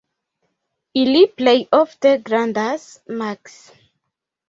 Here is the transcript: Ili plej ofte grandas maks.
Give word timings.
Ili 1.01 1.21
plej 1.43 1.55
ofte 1.81 2.17
grandas 2.33 2.91
maks. 3.25 3.63